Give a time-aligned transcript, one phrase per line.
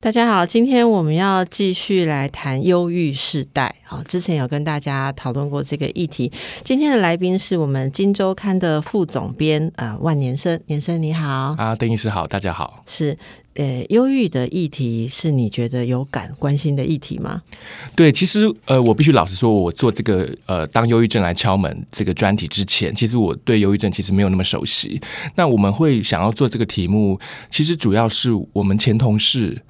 [0.00, 3.74] 大家好，今天我们要继续来谈忧郁世代。
[3.82, 6.30] 好，之前有跟大家讨论过这个议题。
[6.62, 12.84] 今天的来宾是我们《金周刊》的副总编啊，万年生，年生你好啊，邓医师好，大家好。
[12.86, 13.18] 是，
[13.54, 17.42] 呃，忧郁的议题是你觉得有感关心的议题吗？
[17.96, 25.00] 对，其实呃，我必须老实说，我做这个呃，当忧郁症来敲门这个专题之前，其实我对忧郁症其实没有那么熟悉。
[25.34, 27.18] 那我们会想要做这个题目，
[27.50, 29.60] 其实主要是我们前同事。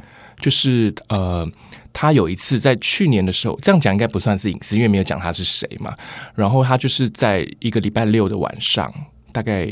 [0.40, 1.48] 就是呃，
[1.92, 5.96] 他有一次在去年的时候，这样讲应该不算是隐私，因为没有讲他是谁嘛。
[6.34, 8.92] 然后他就是在一个礼拜六的晚上，
[9.32, 9.68] 大概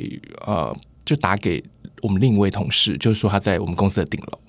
[0.46, 1.62] 呃，就打给
[2.02, 4.45] 我们另一位同事，就是说他在我们公司的顶楼。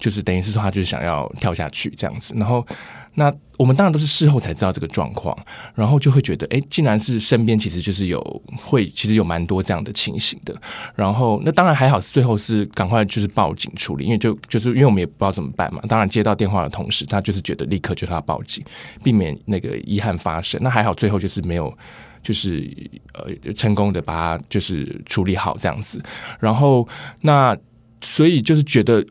[0.00, 2.66] 就是等于是说，他就是想要跳下去这样子，然后
[3.14, 5.36] 那我们当然都是事后才知道这个状况，
[5.74, 10.54] 然后就会觉得，哎，竟然是身边其实就是有会，其实有蛮多这样的情形的。
[10.94, 15.82] 然后那当然还好，最后是赶快就是报警处理，因为就就是因为我们也不知道怎么办嘛。
[15.86, 18.64] 当然接到电话的同时，他就是觉得立刻就要报警，
[19.04, 20.58] 避免那个遗憾发生。
[20.62, 21.76] 那还好，最后就是没有，
[22.22, 22.66] 就是
[23.12, 26.02] 呃成功的把它就是处理好这样子。
[26.38, 26.88] 然后
[27.20, 27.54] 那
[28.00, 29.04] 所以就是觉得。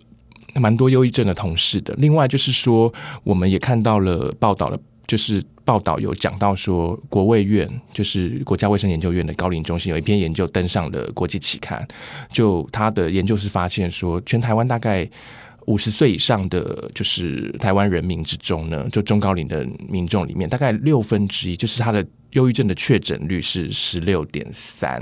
[0.55, 1.93] 蛮多忧郁症的同事的。
[1.97, 11.87] 另外就是说，我们也看到了报道了，就是报道有讲到说，国卫院就是国家卫生研究院的高龄中心有一篇研究登上了国际期刊，
[12.31, 15.09] 就他的研究是发现说，全台湾大概。
[15.65, 25.01] 五十岁以上的就是台湾人民之中呢，就中高龄的民众里面，大概六分之一，就是他的忧郁症的确诊率是十六点三，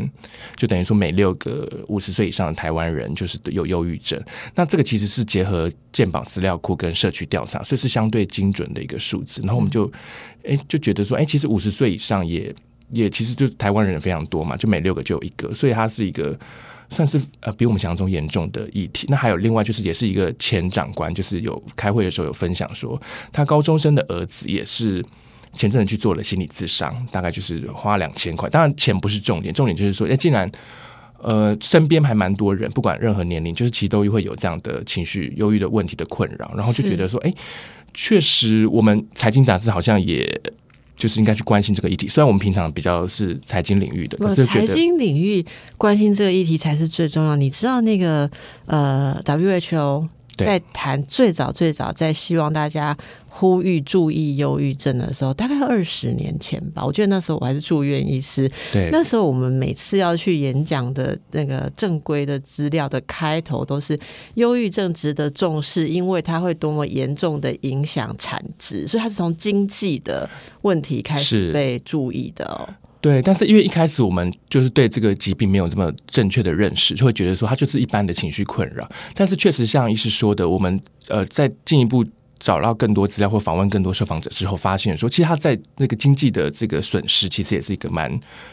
[0.55, 4.21] 就等于说每六个五十岁以上的台湾人就是有忧郁症。
[4.55, 9.41] 那这个其实是结合健保资料库跟社区调查，所以是相对精准的一个数字。
[9.41, 9.91] 然后我们就
[10.43, 12.53] 哎就觉得说，哎，其实五十岁以上也
[12.91, 16.37] 也其实就台湾人非常多嘛，就每六个就有一个，所以它是一个。
[16.89, 19.07] 算是呃比我们想象中严重的议题。
[19.09, 22.97] 那还有另外就是也是一个前长官，就是有开会的时候有分享说，
[23.29, 25.03] 他高中生的儿子也是
[25.53, 28.49] 前阵子去做了心理咨商，大概就是花两千块。
[28.49, 30.49] 当然钱不是重点，重点就是说，哎，既然
[31.19, 37.33] 呃身边还蛮多人，不管任何年龄，就是其实都会有这样的情绪忧郁的问题的困扰，然后就觉得说，哎，
[37.93, 40.41] 确实我们财经杂志好像也。
[40.97, 45.45] 就是应该去关心这个议题，虽然我们平常比较是财经领域的，可是财经领域
[45.77, 47.35] 关心这个议题才是最重要。
[47.35, 48.27] 你知道那个
[48.65, 50.07] 呃，WHO
[50.37, 52.97] 在谈最早最早在希望大家。
[53.29, 56.83] 呼吁注意忧郁症的时候，大概二十年前吧。
[56.83, 58.51] 我觉得那时候我还是住院医师。
[58.73, 63.99] 对，那时候我们每次要去演讲的那个正规的资料的开头都是
[64.35, 70.27] 忧郁症值得重视，因为它会多么严重的影响产值，所以它是从经济的
[70.63, 72.67] 问题开始被注意的哦。
[73.07, 78.89] 对，但是因为一开始我们就是对这个疾病没有这么正确的认识，就会觉得说它就是一般的情绪困扰。
[79.13, 82.05] 但是确实像医师说的，我们呃在进一步。
[82.39, 88.07] 找到更多资料或访问更多受访者之后，发现说，其实他在那个经济的这个损失，其实也是一个蛮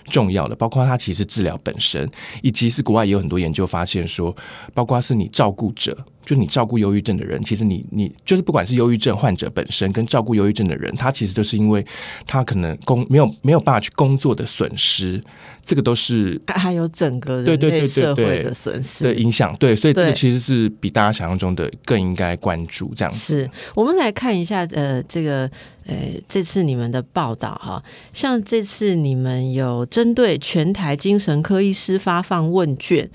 [0.04, 0.56] 重要的。
[0.56, 2.10] 包括他其实治疗本身，
[2.40, 4.34] 以及是国外也有很多研究发现说，
[4.72, 5.94] 包括是你照顾者。
[6.24, 11.84] 就你照顾忧郁症的人，其实你你就是不管是忧郁症患者本身跟照顾忧郁症的人，他其实都是因为
[12.26, 15.22] 他可能工没有没有办法去工作的损失，
[15.64, 19.54] 这个都是还有整个人类社会的损失的影响。
[19.56, 22.92] 对，所以这个其实是比大家想象中的更应该关注。
[22.96, 25.50] 这样子，是我们来看一下，呃，这个
[25.86, 25.96] 呃，
[26.28, 27.82] 这次你们的报道哈，
[28.12, 33.10] 像这次你们有针对全台精神科医师发放问卷。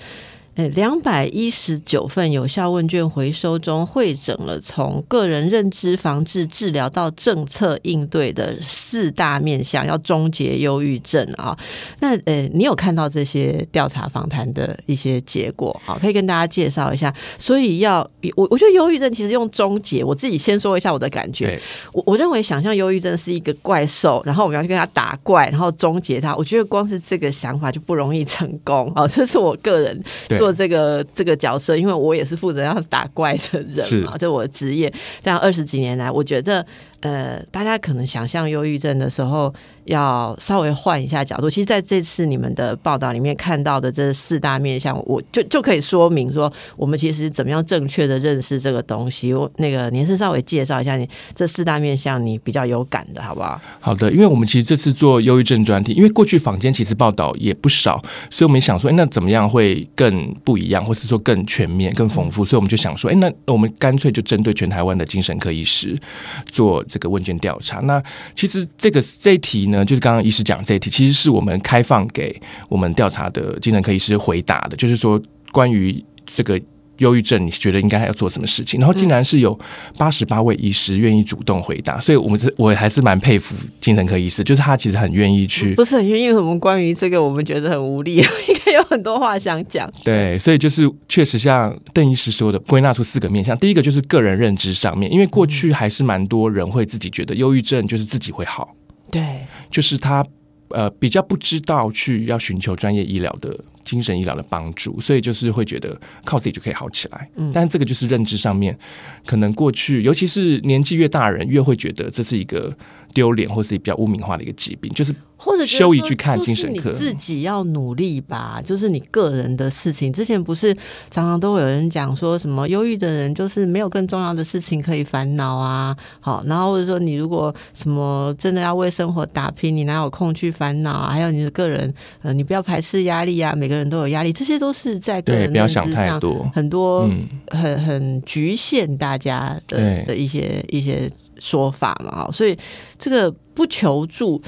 [0.67, 11.57] 两百一十九份有效问卷回收中，会诊了从个人认知防治治疗到政策应对的四大面向，要终结忧郁症啊。
[12.01, 15.79] 那呃，你有看到这些调查访谈的一些结果？
[15.85, 17.13] 好，可以跟大家介绍一下。
[17.37, 17.99] 所以要
[18.35, 21.57] 我，我觉得忧郁症其实用终结，我自己先说一下我的感觉。
[21.93, 26.35] 我我认为想象忧郁症是一个怪兽，然后我们要去跟他打怪，然后终结它。
[26.35, 29.07] 我觉得光是这个想法就不容易成功啊。
[29.07, 30.03] 这是我个人
[30.37, 30.48] 做。
[30.53, 34.91] 这个这个角色，因为我也是负责要打怪的人嘛，这我的职业。
[35.21, 36.65] 这样二十几年来，我觉得。
[37.01, 39.53] 呃，大家可能想象忧郁症的时候，
[39.89, 41.49] 要稍微换一下角度。
[41.49, 49.33] 其实，在这次你们的报道里面看到的这四大面向，我就就可以说明说，我们其实怎么样正确的认识这个东西。
[49.33, 53.59] 我那个您是稍微介绍一下，你这四大面向你比较有感的，好不好？
[53.79, 65.97] 好的，因为我们其实这次做忧郁症专题，因为过去坊间其实报道也不少，所以我们想说，哎那怎么样会更不一样，或是说更全面、更丰富，所以我们就想说，哎，那我们干脆就针对全台湾的精神科医师
[66.45, 67.79] 做这个问卷调查。
[67.79, 68.01] 那
[68.35, 72.39] 其实这个这一题呢，就是刚刚医师讲这一题，其实是我们开放给
[72.69, 75.21] 我们调查的精神科医师回答的，就是说
[75.51, 76.59] 关于这个。
[76.99, 78.77] 忧郁症，你觉得应该要做什么事情？
[78.77, 79.57] 然后竟然是有
[79.97, 86.29] 八十八位医师愿意主动回答，所以我们是我还是蛮佩服精神科医师，就是他其实很愿意去，不是很愿意。
[86.29, 88.15] 我们关于这个，我们觉得很无力，
[88.49, 89.89] 应该有很多话想讲。
[90.03, 93.57] 对，所以就是确实像邓医师说的，归纳出四个面向。
[93.59, 98.75] 第一个就是个人认知上面，因为过去还是蛮多人会自己觉得忧郁症就是自己会好，
[99.11, 100.25] 对，就是他
[100.69, 103.57] 呃比较不知道去要寻求专业医疗的。
[103.89, 107.27] 精神医疗的帮助，所以就是会觉得靠自己就可以好起来。
[107.35, 108.77] 嗯，但这个就是认知上面，
[109.25, 112.71] 可能过去，尤其是年纪越大人，越会觉得这是一个
[113.15, 115.15] 丢脸或是比较污名化的一个疾病，就是。
[115.41, 120.11] 或者修一去看精神科，自己要努力吧，就是你个人的事情。
[120.11, 120.73] 之前不是
[121.09, 130.91] 常常都会有人讲说什么忧郁的人就是没有更重要的事情可以烦恼啊，好，然后或者说你如果什么真的要为生活打拼，你哪有空去烦恼？
[130.91, 131.09] 啊？
[131.09, 137.09] 还有你的个人，呃，你不要排斥压力啊，每个人都有压力，这些都是在个人不要想太多，很多
[137.47, 141.09] 很很局限大家的的一些一些
[141.39, 142.55] 说法嘛，所以
[142.99, 144.39] 这个不求助。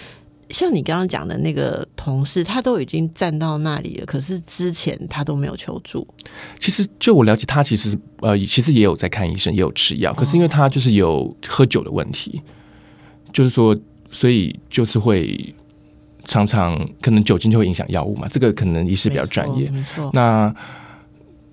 [0.50, 6.06] 像你刚刚讲的那个同事，他都已经站到那里了，可是之前他都没有求助。
[6.60, 12.42] 其实就我了解，他其实呃，其实也有在看医生，也有吃药，可是因为他就是有喝酒的问题，
[13.32, 13.74] 就是说，
[14.12, 15.56] 所以就是会
[16.26, 18.28] 常常可能酒精就会影响药物嘛。
[18.30, 19.72] 这个可能医师比较专业。
[20.14, 20.54] 那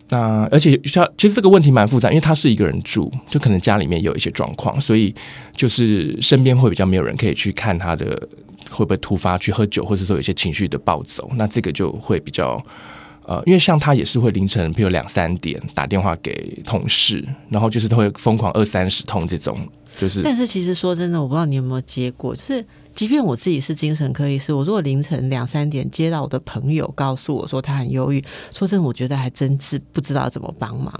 [0.08, 5.14] 那而且像其实这个问题蛮复杂，因为他是一个人住，就可能家里面有一些状况，所以
[5.54, 8.28] 就是身边会比较没有人可以去看他的。
[8.70, 11.30] 会不会突发去喝酒，或者说有些情绪的暴走？
[11.36, 12.62] 那这个就会比较
[13.24, 19.66] 呃，因为像他也是会凌晨，比如两三点打电话给同事，然后就是他会疯狂二三十通这种，
[19.96, 20.20] 就是。
[20.22, 22.62] 但是其实说真的，我不知道你有没有接过，就是
[22.98, 28.20] 即便我自己是精神科医师，我如果凌晨两三点接到我的朋友告诉我说他很忧郁，
[28.52, 30.92] 说真的，我觉得还真是不知道怎么帮忙。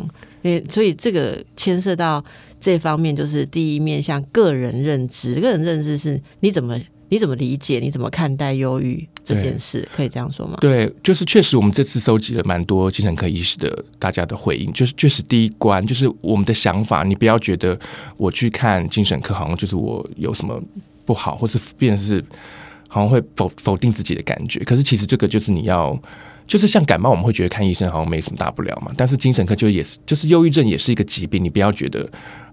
[0.42, 2.24] 因为所以这个牵涉到
[2.60, 6.80] 这方面，就是第一面向个人认知，个人认知是你怎么。
[7.10, 7.80] 你怎么理解？
[7.80, 9.88] 你怎么看待忧郁这件事？
[9.96, 10.58] 可以这样说吗？
[10.60, 17.02] 对，就是确实，我们这次收集了蛮多精神科医师的大家的回应，就是确实第一关就是我们的想法。
[17.04, 17.80] 你不要觉得
[18.18, 20.62] 我去看精神科，好像就是我有什么
[21.08, 22.22] 不好，或是变是
[22.86, 24.60] 好像会否否定自己的感觉。
[24.60, 25.98] 可是其实这个就是你要，
[26.46, 28.92] 就是像感冒，我们会觉得看医生好像没什么大不了嘛。
[28.94, 31.42] 但是精神科就也是，就是忧郁症也是一个疾病。
[31.42, 32.06] 你不要觉得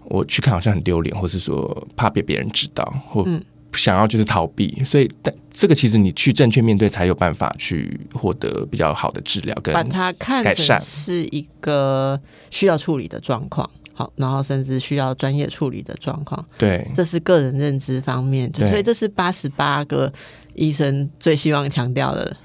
[0.05, 3.27] 我去看好像很丢脸，或是说怕被别人知道，或。
[3.73, 12.17] 想要就是逃避，所以但这个其实你去正确面对，才有办法去获得比较好的治疗跟把它看改善是一个
[12.49, 16.45] 需要处理的状况，好，然后甚至需要专业处理的状况。
[16.57, 20.11] 对，这是个人认知方面，所以这是八十八个
[20.53, 22.35] 医生最希望强调的。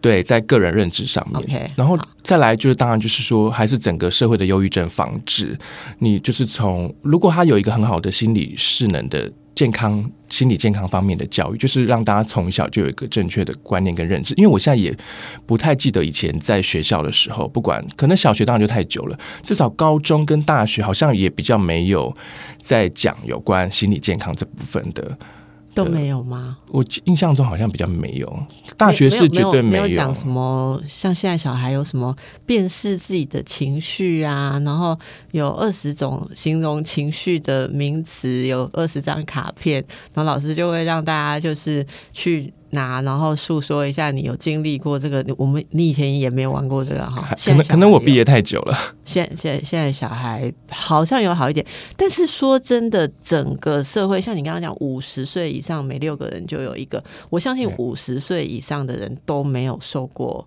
[0.00, 5.58] 对，在个人认知上面，OK，然后再来就是当然就是说，还是整个社会的忧郁症防治，
[5.98, 9.30] 你就是从如果他有一个很好的心理势能的。
[9.60, 14.32] 健康、心理健康方面的教育，就是让大家从小就有一个正确的观念跟认知。
[14.38, 14.96] 因为我现在也
[15.44, 22.16] 不太记得以前在学校的时候，不管可能小学当然就太久了，至少高中跟大学好像也比较没有
[22.58, 25.18] 在讲有关心理健康这部分的。
[25.74, 26.58] 都没有吗？
[26.68, 28.46] 我印象中好像比较没有。
[28.76, 34.98] 大学是绝对没有讲什么，像现在小孩有什么辨识自己的情绪啊，然后
[35.32, 39.84] 有二十种形容情绪的名词，有二十张卡片，
[40.14, 42.52] 然后老师就会让大家就是去。
[42.70, 47.34] 拿，然后诉说一下你有经历过这个，我们你以前也没有玩过这个哈。
[47.44, 48.76] 可能可能我毕业太久了。
[49.04, 51.64] 现现现在小孩好像有好一点，
[51.96, 60.46] 但是说真的，整个社会像你刚刚讲，五十岁以上每六个人就有一个，我相信五十岁以上的人都没有受过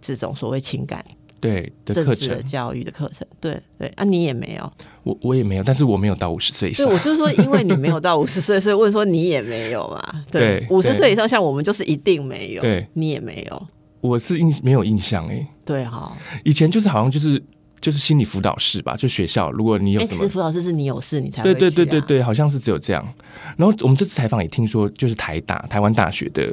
[0.00, 1.04] 这种所谓情感。
[1.40, 6.86] 对的课程，教育的课程，对对啊，你也没有，我我也没有，但是我没有到五十岁以上。
[6.86, 10.24] 对，我就是说，因为你没有到 五十岁，所以问说你也没有嘛？
[10.30, 13.66] 对，五十岁以上，像我们就是一定没有，对，你也没有。
[14.00, 17.42] 我是印没有印象哎，对哈，以前就是好像就是
[17.80, 23.06] 就是心理辅导室吧，就学校，如果你有什么辅导室是你有事你才对对对对对，好像是只有这样。
[23.56, 26.52] 然后我们这次采访也听说，就是台大台湾大学的。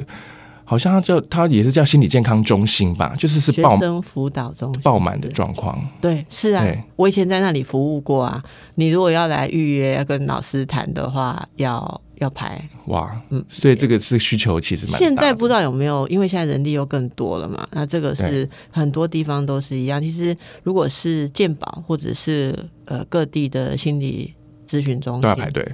[0.64, 5.78] 好像他叫他也是叫心理健康中心吧，就是是学生辅导中心爆满的状况。
[6.00, 6.66] 对，是啊，
[6.96, 8.42] 我以前在那里服务过啊。
[8.76, 12.60] 你如果要来预约要跟老师谈的话，要要排。
[12.86, 15.04] 哇，嗯所以这个是需求其实蛮大的。
[15.04, 20.00] 现在不知道有没有，因为现在人力又更多了嘛，那这个是很多地方都是一样。
[20.00, 24.34] 其实如果是健保或者是呃各地的心理
[24.66, 25.64] 咨询中心，都要排队。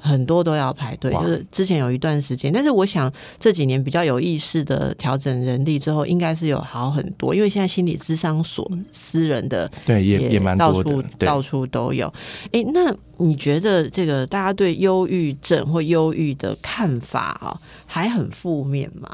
[0.00, 1.12] 很多都要排队。
[1.12, 7.34] 就是之前有一段时间，但是我想这几年比较有意识的调整人力之后，应该是有好很多。
[7.34, 10.82] 因为现在心理咨商所私人的对，也也蛮到处。
[10.82, 12.12] 多的对，到处都有。
[12.52, 19.08] 诶，那你觉得这个大家对忧郁症或忧郁的看法啊、还很负面吗？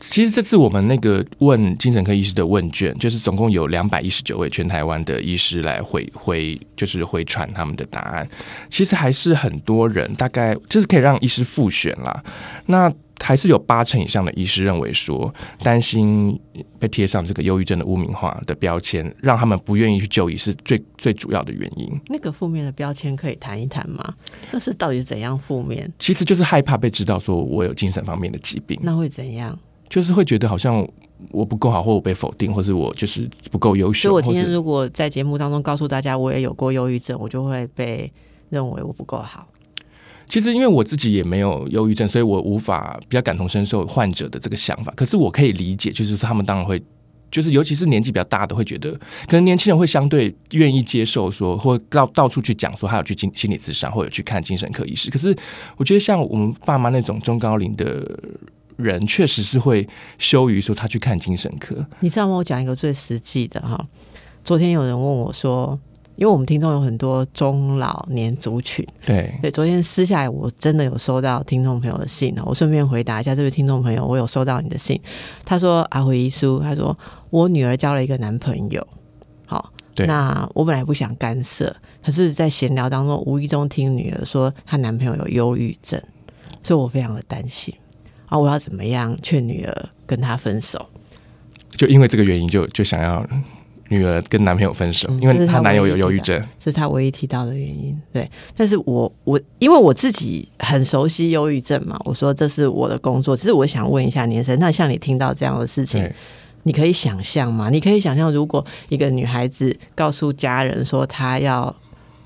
[0.00, 8.28] 其实这次我们那个问精神科医师的问卷，就是总共有两百一十九位全台湾的医师来回回，就是回传他们的答案。
[8.70, 12.22] 其实还是很多人，大概就是可以让医师复选啦。
[12.66, 16.38] 那还是有八成以上的医师认为说，担心
[16.78, 22.00] 被贴上这个忧郁症的污名化的标签，让他们不愿意去就医，是最最主要的原因。
[22.06, 24.14] 那个负面的标签可以谈一谈吗？
[24.52, 25.92] 那是到底怎样负面？
[25.98, 28.78] 其实就是害怕被知道说我有精神方面的疾病。
[28.84, 29.58] 那会怎样？
[29.88, 30.86] 就是会觉得好像
[31.30, 34.08] 我不够好，或我被否定，或是我就是不够优秀。
[34.08, 38.12] 所以我今天如果在节目当中告诉大家我也有过忧郁症，我就会被
[38.50, 39.46] 认为我不够好。
[40.28, 44.92] 其实因为我自己也没有忧郁症，所以我无法比较感同身受患者的这个想法。
[44.96, 46.82] 可是我可以理解，就是说他们当然会。
[47.30, 48.90] 就是，尤其是年纪比较大的，会觉得
[49.26, 55.10] 可能年轻人会相对愿意接受说，或到到处去讲说，他有去精心理咨商，或者去看精神科医师。
[55.10, 55.36] 可是
[55.76, 58.18] 我觉得，像我们爸妈那种中高龄的
[58.78, 59.86] 人，确实是会
[60.18, 61.86] 羞于说他去看精神科。
[62.00, 62.36] 你知道吗？
[62.36, 63.86] 我讲一个最实际的哈。
[64.42, 65.78] 昨天有人问我说，
[66.14, 74.98] 因为我们听众有很多中老年族群，对，对，昨天私下来我真的有收到听众朋友的信呢，我顺便回答一下这位听众朋友，我有收到你的信。
[75.44, 76.96] 他说阿回遗书，他说
[77.30, 78.86] 我女儿交了一个男朋友，
[80.06, 86.00] 那我本来不想干涉，可是，在闲聊当中无意中听女儿说她男朋友有忧郁症，
[86.62, 87.74] 所以我非常的担心
[88.28, 90.88] 啊，我要怎么样劝女儿跟他分手？
[91.70, 93.24] 就因为这个原因就，就想要
[93.88, 96.42] 女儿跟男朋友分手，因为她男友有忧郁症。
[96.58, 97.98] 是她唯一提到的原因。
[98.12, 103.36] 对，但是我我因为我自己很熟悉忧郁症嘛，我说这是我的工作。
[103.36, 106.06] 只是我想问一下年生，那像你听到这样的事情，，
[106.64, 107.70] 你可以想象吗？
[107.70, 111.74] 你可以想象，如果一个女孩子告诉家人说她要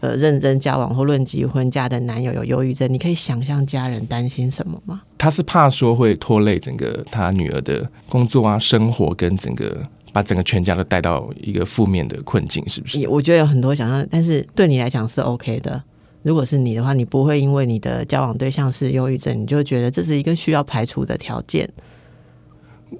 [0.02, 5.00] 呃认真交往或论及婚嫁的男友有忧郁症，你可以想象家人担心什么吗？
[5.16, 9.80] 他是怕说会拖累整个他女儿的工作啊、生活跟整个
[10.12, 13.06] 把整个全家都带到一个负面的困境，是不是？
[13.06, 15.80] 我觉得有很多想象，但是对你来讲是 OK 的。
[16.24, 21.68] 如果是你的话，你不会因为你的交往对象是忧郁症，你就觉得这是一个需要排除的条件。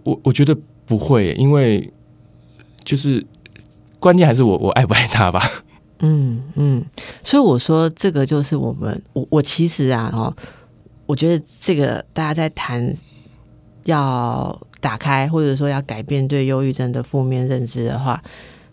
[0.04, 0.56] 我我觉得
[0.86, 1.92] 不会，因为
[2.84, 3.26] 就是
[3.98, 5.42] 关键还是我我爱不爱他吧。
[6.02, 6.84] 嗯嗯，
[7.22, 10.34] 所以我说这个就是我们我我其实啊哦，
[11.06, 12.94] 我觉得这个大家在谈
[13.84, 18.22] 要打开或者说要改变对忧郁症的负面认知的话，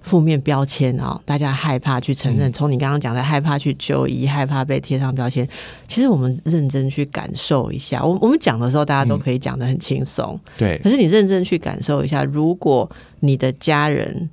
[0.01, 2.51] 负面标签哦，大家害怕去承认。
[2.51, 5.47] 从你刚刚讲的害怕去就医，害怕被贴上标签，
[5.87, 8.03] 其实我们认真去感受一下。
[8.03, 14.29] 我我们讲的时候，大家都可以讲的很轻松，对可是你认真去感受一下，如果你的家人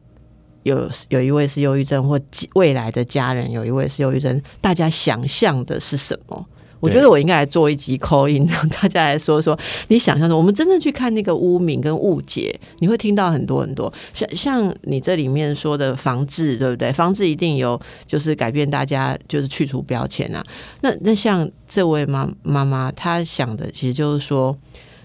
[0.67, 2.21] 有有一位是忧郁症，或
[2.55, 6.47] 未来的家人有一位是忧郁症，大家想象的是什么？
[6.79, 9.59] 我觉得我应该来做一集 call in，让大家来说说
[9.89, 10.37] 你想象的。
[10.37, 13.91] 我们真正去看那个污名跟误解，你会听到很多很多。
[14.13, 16.93] 像像你这里面说的防治，对不对？
[16.93, 20.45] 防治一定有就是改变大家，就是去除标签啊。
[20.83, 24.57] 那那像这位妈妈妈，她想的其实就是说，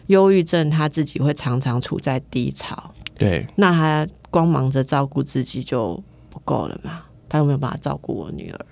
[0.08, 7.04] 忧郁症她自己会常常处在低潮，对那她光忙着照顾自己就不够了嘛？
[7.30, 8.66] 她有没有办法照顾我女儿？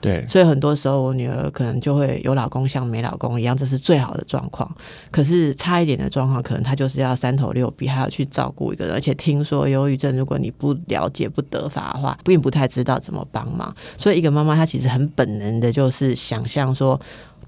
[0.00, 4.74] 对所以很多时候，我女儿可能就会有老公像没老公一样，这是最好的状况。
[5.10, 8.94] 可是差一点的状况，可能她就是要三头六臂，还要去照顾一个人。
[8.94, 13.74] 而且听说忧郁症，如果你不了解、不得法的话，并不太知道怎么帮忙。
[13.98, 16.98] 所以一个妈妈，她其实很本能的，就是想象说。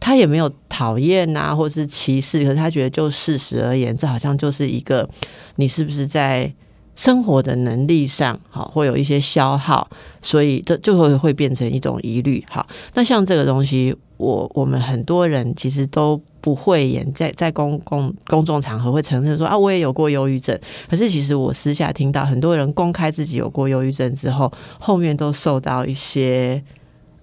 [0.04, 5.08] 他也没有讨厌呐，或是歧视，可是他觉得就事实而言，这好像就是一个
[5.54, 6.52] 你是不是在
[6.96, 9.88] 生活的能力上，好，会有一些消耗，
[10.20, 12.44] 所以这就会会变成一种疑虑。
[12.50, 20.58] 好，那像这个东西，我我们很多人其实都不会演在在公共公众场合会承认说啊，我也有过忧郁症。
[20.90, 26.60] 可是其实我私下听到很多人公开自己有过忧郁症之后，后面都受到一些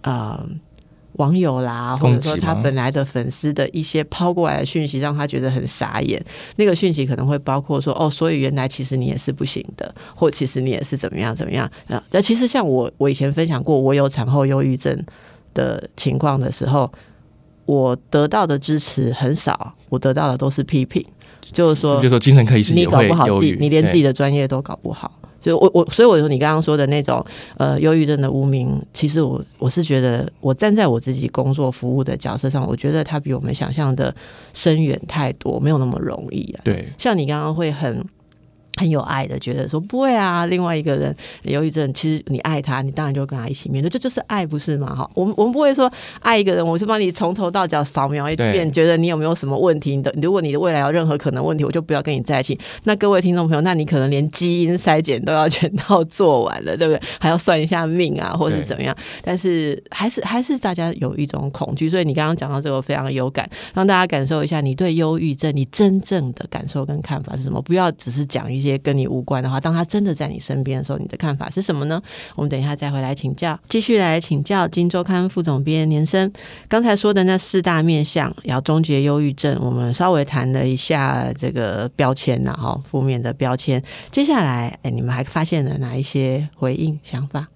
[0.03, 0.41] 呃。
[1.19, 6.21] 网友啦，或者说他本来的粉丝的一些抛过来的讯息，让他觉得很傻眼。
[6.55, 12.01] 那个讯息可能会包括说，哦，所以原来其实你也是不行的，或其实你也是怎么样怎么样啊？
[12.11, 14.97] 那其实像我，我以前分享过，我有产后忧郁症
[15.53, 16.89] 的情况的时候，
[17.65, 21.05] 我得到的支持很少，我得到的都是批评，
[21.51, 25.18] 就是说，就说精神科医生你搞不好自己，，你连自己的的专业都搞不好。
[25.39, 27.25] 就我我，所以我说你刚刚说的那种
[27.57, 34.13] 呃忧郁症的无名，其实我我是觉得，我站在我自己工作服务的角色上，我觉得它比我们想象的
[34.53, 36.61] 深远太多，没有那么容易啊。
[36.63, 38.03] 对像你刚刚会很
[38.79, 44.95] 很有爱的，觉得说不会啊，另外一个人忧郁症，其实你爱他，你当然就跟他一起面对，这就是爱，不是吗？
[44.95, 52.57] 哈，我们我们不会说爱一个人，我就帮你从头到脚扫描一遍，觉得你有没有什么问题，你的如果你的未来有任何可能问题，我就不要跟你在一起。
[52.85, 57.01] 那各位听众朋友，那你可能连基因筛检都要全套做完了，对不对？
[57.19, 58.95] 还要算一下命啊，或者是怎么样？
[59.23, 67.61] 但是还是还是大家有一种恐惧，所以你刚刚讲到这个非常有感，让大家感受一下你对忧郁症你真正的感受跟看法是什么。
[67.61, 72.01] 不要只是讲一些跟你无关的话，当他真的在你身边的时候，你的看法是什么呢？
[72.35, 76.31] 我们等一下再回来请教，继续来请教《金周刊》副总编年生。
[76.67, 83.83] 刚才说的那四大面向要终结忧郁症，我们稍微谈了一下这个标签呐，哈，负面的标签。
[84.11, 87.47] 接下来，哎，你们还发现了哪一些回应想法？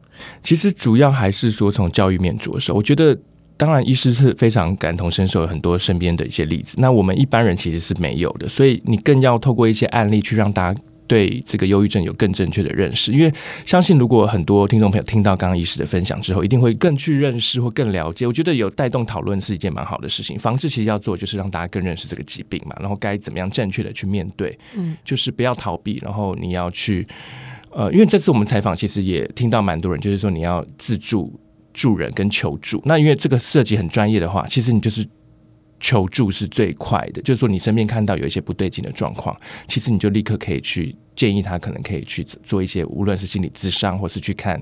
[0.41, 3.17] 其实主要还是说从教育面着手，我觉得。
[3.55, 6.75] 当然，医师是非常感同身受，很多身边的一些例子。
[6.79, 10.81] 那我们一般人其实是没有的，所以你更要透过一些案例去让大家
[11.13, 13.11] 对这个忧郁症有更正确的认识。
[13.11, 13.31] 因为
[13.67, 18.25] 相信，如果很多听众朋友听到刚刚医师的分享之后，一定会更去认识或更了解。
[18.25, 20.39] 我觉得有带动讨论是一件蛮好的事情。
[20.39, 27.05] 防治其实要做就是让大家更认识这个疾病嘛，然后该怎么样正确的去面对，嗯，就是不要逃避，然后你要去。
[27.75, 31.31] 呃，因为这次我们采访，其实也听到蛮多人，就是说你要自助、
[31.73, 32.81] 助人跟求助。
[32.85, 35.03] 那因为这个涉及很专业的话，其实你就是
[35.79, 37.21] 求助是最快的。
[37.23, 39.35] 就是说你身边看到有一些不对劲的状况，
[39.67, 44.61] 其实你就立刻可以去建议他，可能可以去做一些，无论是心理咨商，或是去看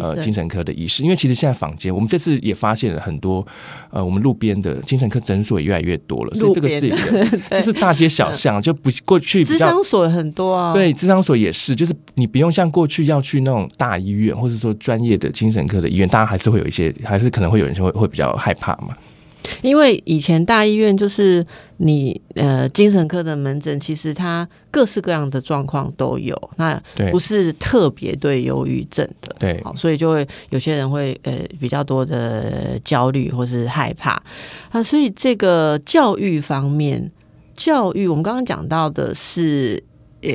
[0.00, 1.02] 呃精神科的医师。
[1.02, 3.46] 因为其实现在坊间，我们这次也发现了很多
[3.90, 18.88] 呃，我们路边的精神科诊所也越来越多了，所以这个是一路个 对就是大街小巷，就不过去比智较商所很多啊，对，智商所也是，就是你不用像过去要去那种大医院，或者说专业的精神科的医院，大家还是会有一些，还是可能会有人会会比较害怕嘛。
[19.62, 21.44] 因为以前大医院就是
[21.78, 29.36] 你呃精神科的门诊，其实它各式各样的状况都有，那不是特别对忧郁症的。
[29.38, 29.62] 对。
[29.64, 34.22] 好，所以就会有些人会呃比较多的焦虑或是害怕。
[34.70, 37.10] 啊，所以这个教育方面，
[37.56, 39.82] 教育我们刚刚讲到的是
[40.22, 40.30] 呃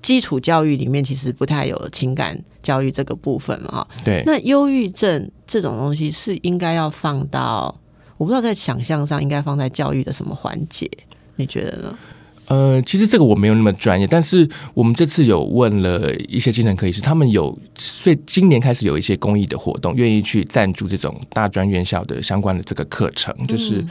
[0.00, 7.74] 基础教育里面其实不太有情感教育这个部分嘛哈，对，那忧郁症这种东西是应该要放到，
[8.18, 10.90] 我不知道在想象上应该放在教育的什么环节？
[11.36, 11.98] 你觉得呢？
[12.46, 23.82] 呃，其实这个我没有那么专业，但是我们这次有问了一些精神科医师，他们有，所以今年开始有一些公益的活动，愿意去赞助这种大专院校的相关的这个课程，就是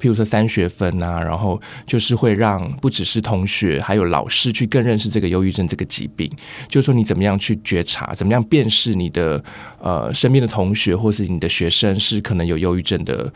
[0.00, 6.32] 譬如说三学分啊，然后就是会让不只是同学，还有老师去更认识这个忧郁症这个疾病，
[6.68, 9.44] 就是说你怎么样去觉察，怎么样辨识你的
[9.78, 13.30] 呃身边的同学或是你的学生是可能有忧郁症的。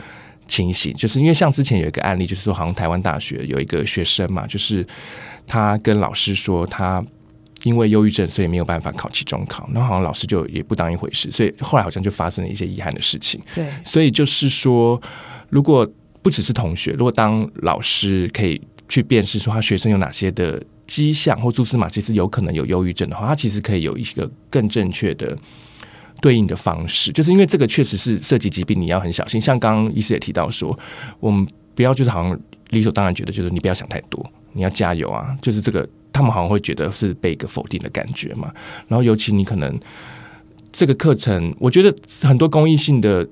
[0.50, 4.84] 情形，就是因为像之前有一个案例，就是说好像台湾大学有一个学生嘛，就是
[5.46, 7.02] 他跟老师说他
[7.62, 13.40] 因为忧郁症，所以没有办法考期中考，然后好像老师就也不当一回事，所以后来好像就发生了一些遗憾的事情。
[13.54, 15.00] 对，所以就是说，
[15.48, 15.88] 如果
[16.20, 25.38] 不只是同学，如果当老师可以去辨识说他学生有哪些的迹象或蛛丝马迹是有可能有忧郁症的话，他其实可以有一个更正确的。
[26.20, 29.40] 对应的方式，就是因为这个确实是涉及疾病，你要很小心。
[29.40, 30.78] 像刚刚医师也提到说，
[31.18, 32.38] 我们不要就是好像
[32.70, 35.36] 理所当然觉得就是你不要想太多，你要加油啊。
[35.40, 38.52] 就是这个，他们好像会觉得是被一个否定的感觉嘛。
[38.86, 39.78] 然后尤其你可能
[40.70, 43.26] 这个课程，我觉得很多公益性的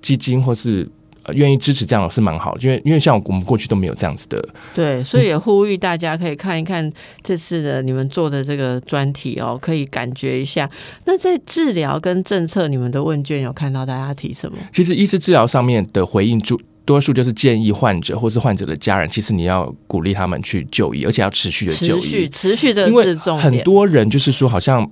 [0.00, 0.88] 基金或是
[1.28, 6.90] 呃愿意支持这样是蛮好的，因为因为像我们过去都没有这样子的，对，所以也呼吁大家可以看一看
[7.22, 10.68] 这次的你们做的这个专题哦，可以感觉一下。
[11.04, 14.56] 那在治疗跟政策，你们的问卷有看到大家提什么？
[14.72, 23.58] 其实医师治疗上面的回应主多数就是建议患者或是患者的家人，其实你要鼓励他们去就医，而且要持续的就持续医，持续这因为很。
[23.62, 24.90] 多人就是说好像。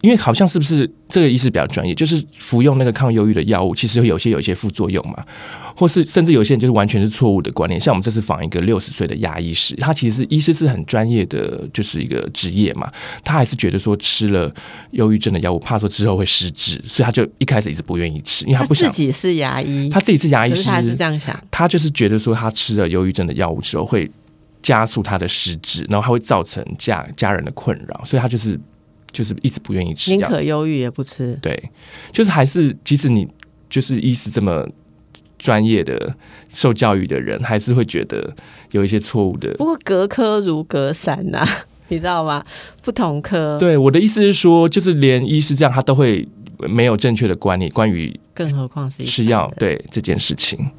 [0.00, 5.24] 因为好像是不是这个医师比较专业，就是服用那个抗忧郁的药物，其实有些有一些副作用嘛，
[5.74, 7.80] 或是甚至有些人就是完全是错误的观念。
[7.80, 12.90] 像我们这次访一个六十岁的牙医师，他其实是医师是很专业的，就是一个职业嘛，
[13.24, 14.52] 他还是觉得说吃了
[14.92, 21.38] 忧郁症的药物，怕说之后会失智，所以他就一开始一直不愿意吃，因为他不想自己是牙医，他自己是牙医师，是他是这样想。
[21.50, 24.08] 他就是觉得说他吃了忧郁症的药物之后会
[24.62, 28.58] 加速他的失智，然后他会造成家家人的困扰，所以他就是
[29.12, 30.20] 就是一直不愿意吃宁。
[30.20, 31.38] 可忧郁也不吃。
[31.42, 31.70] 对，
[32.12, 33.26] 就是还是即使你
[33.70, 34.66] 就是医师这么
[35.38, 36.14] 专业的
[36.48, 38.34] 受教育的人，还是会觉得
[38.72, 39.52] 有一些错误的。
[39.54, 41.46] 不过隔科如隔山呐、
[41.88, 42.44] 你知道吗？
[42.82, 50.70] 不同科，对我的意思是说，就是连医师这样，他都会没有正确的观念关于更何况是吃药对这件事情。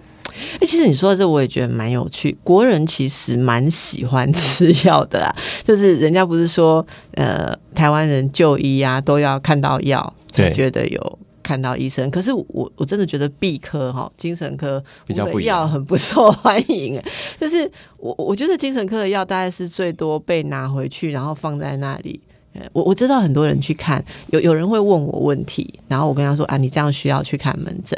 [0.59, 2.37] 哎、其实你说的这我也觉得蛮有趣。
[2.43, 12.09] 国人其实蛮喜欢吃药的啊，就是人家不是说，呃，台湾人就医啊都要看到药才对觉得有看到医生。
[12.11, 16.97] 可是我我真的觉得泌科哈，精神科的药很不受 欢迎。
[16.97, 17.05] 哎，
[17.39, 22.21] 就是我我觉得精神科的药大概是最多被拿回去，然后放在那里。
[22.51, 27.97] 呃我我知道很多人去看，有有人会问我问题，然后我跟他说啊，你这样需要去看门诊。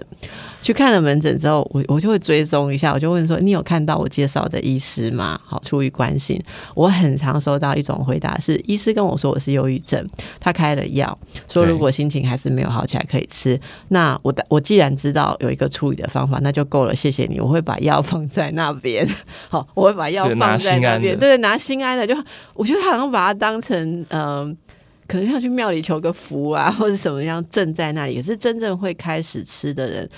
[0.62, 6.40] 去看了门诊之后，我我就会追踪一下，我就问说：“你有看到我介绍的医师吗？”好，出于关心，
[6.76, 10.08] 我很常收到一种回答是：医师跟我说我是忧郁症，
[10.40, 11.18] 他开了药，
[11.52, 13.60] 说如果心情还是没有好起来可以吃。
[13.88, 19.08] 那我的我既然知道有一个处理的方法，那就够了，谢谢你，我会把药放在那边。
[19.50, 22.16] 好，我会把药放在那边，对，拿心安的，就
[22.54, 24.56] 我觉得他好像把它当成嗯。
[25.08, 28.16] 可能要去庙里求个福啊，或者什么样正在那里。
[28.16, 30.10] 可是真正会开始吃的人，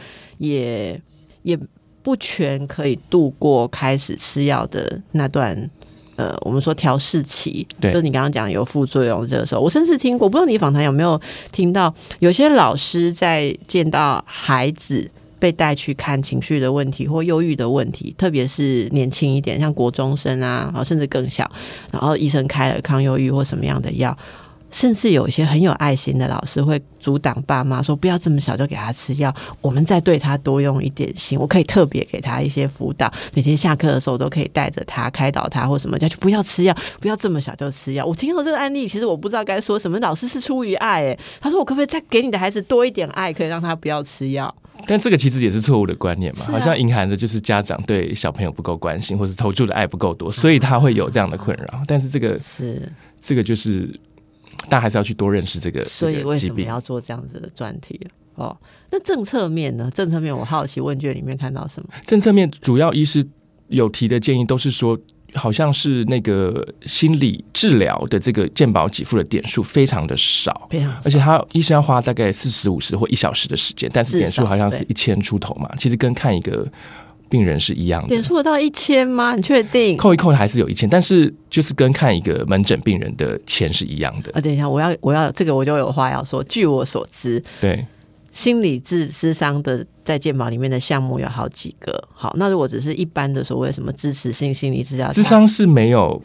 [0.44, 1.02] 也
[1.44, 1.58] 也
[2.02, 5.70] 不全可以度过开始吃药的那段。
[6.16, 11.20] 呃，我们说调试期，就是你刚刚讲有副作用这个时候，我甚至听过，不知道你访谈有没有
[11.52, 21.52] 听到，有些老师在见到孩子被带去看情绪的问题或忧郁的问题，特别是年轻一点，像国中生啊，然后甚至更小，
[21.90, 24.16] 然后医生开了抗忧郁或什么样的药，
[24.74, 38.04] 甚至有一些很有爱心的老师会阻挡爸妈说不要这么小就给他吃药，我们再对他多用一点心，我可以特别给他一些辅导，每天下课的时候都可以带着他开导他或什么，叫就不要吃药，不要这么小就吃药。
[38.04, 44.54] 我听到这个案例，其实我不知道该说什么，老师是出于爱，诶，他说我可不可以再给你的孩子多一点爱，可以让他不要吃药？
[44.88, 51.82] 但这个其实也是错误的观念嘛，啊好像隐含着就是家长对小朋友不够关心，或者投注的爱不够多，所以他会有这样的困扰。
[51.88, 52.82] 但是这个是，
[53.22, 53.90] 这个就是
[54.70, 56.24] 大家还是要去多认识这个所以。
[56.24, 58.00] 为什么要做这样子的专题？
[58.36, 58.58] 哦，
[58.90, 59.92] 那政策面呢？
[59.94, 61.90] 政策面我好奇问卷里面看到什么？
[62.06, 63.24] 政策面主要医师
[63.68, 64.98] 有提的建议都是说，
[65.36, 70.68] 好像是那个心理治疗的这个健保给付的点数非常的少。
[70.72, 76.68] 非常而且他医生要花大概四十五十或一小时的时间，但是点数好像是一千出头嘛，其实跟看一个
[77.34, 78.22] 病人是一样的点。
[78.22, 79.34] 数有到一千吗？
[79.34, 79.98] 你确定？
[79.98, 84.32] 扣一扣还是有一千，但是就是跟看一个门诊病人的钱是一样的。
[84.34, 86.44] 啊，等一下，我要我要这个我就有话要说。
[86.44, 87.84] 据我所知，对，
[88.32, 92.08] 心理治智商的在健保里面的项目有好几个。
[92.14, 96.22] 好，那如果只是一般的所谓什么支持性心理治疗，智商是没有，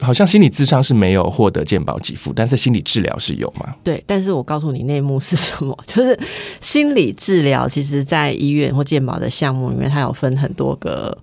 [0.00, 3.74] 好像心理智商是没有获得健保给付，但是心理治疗是有吗？
[3.82, 6.18] 对，但是我告诉你内幕是什么， 就是
[6.60, 11.16] 心理治疗，其实在医院或健保的项目里面，它有分很多个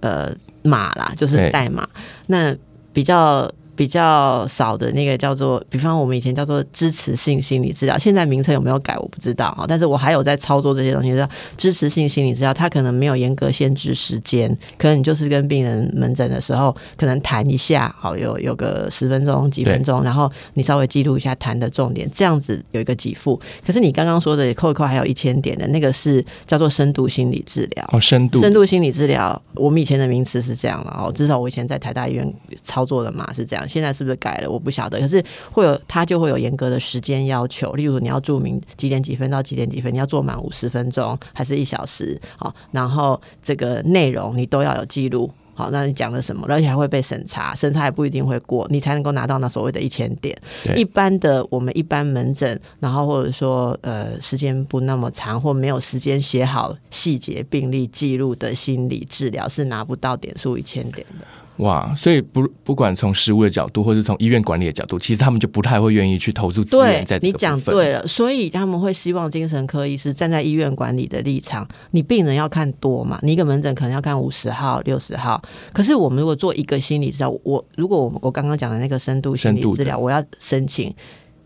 [0.00, 1.88] 呃码啦，就是代码。
[2.26, 2.54] 那
[2.92, 9.66] 比较比较少的那个叫做，比方我们以前叫做支持性心理治疗，现在名称有没有改我不知道啊。
[9.68, 23.38] 但是我还有在操作这些东西，叫支持性心理治疗，它可能没有严格限制时间，可能你就是跟病人门诊的时候，可能谈一下，好有有个十分钟几分钟，然后你稍微记录一下谈的重点，这样子有一个给付。
[23.66, 27.88] 可是你刚刚说的扣一扣还有一千点的那个是叫做深度心理治疗。
[27.92, 34.50] 哦，深度深度心理治疗，我们以前的名词是这样了哦，至少我以前在台大医院操作的嘛是这样，现在是不是改了？
[34.50, 35.00] 我不晓得。
[35.00, 42.20] 可是会有，他就会有严格的时间要求，例如你要注明几点几分到几点几分，你要做满五十分钟还是一小时？
[42.38, 45.30] 好，然后这个内容你都要有记录。
[45.58, 46.46] 好，那你讲了什么？
[46.50, 50.36] 而且还会被审查，审查也不一定会过，你才能够拿到那所谓的一千点。
[50.74, 61.24] 一般的我们一般门诊，然后或者说呃时间不那么长，或没有时间写好细节病历记录的心理治疗是拿不到点数一千点的。
[61.58, 75.40] 哇，所以不不管从食物的角度，或者从医院管理的角度，其实他们就不太会愿意去投注资对源在这你讲对了，所以他们会希望精神科医师站在医院管理的立场，你病人要看多嘛，你一个门诊可能要看五十号、六十号，
[75.72, 80.94] 可是我们如果做一个心理治疗，我如果我我刚刚讲的那个深度心理治疗，我要申请，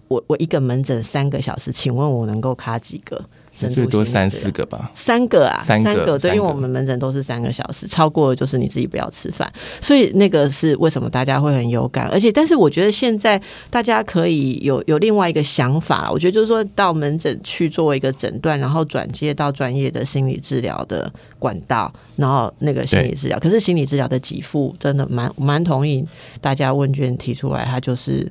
[0.09, 3.25] 我我一个门诊三个小时，请问我能够卡几个？
[3.53, 4.91] 最多三四个吧。
[4.95, 26.07] 三个啊，三个对，三个因为我们门诊都是三个小时，超过就是你自己不要吃饭，所以那个是为什么大家会很有感，而且但是我觉得现在大家可以有有另外一个想法，我觉得就是说到门诊去做一个诊断，然后转接到专业的心理治疗的管道，然后那个心理治疗，可是心理治疗的给付真的蛮蛮同意
[26.41, 28.31] 大家问卷提出来，它就是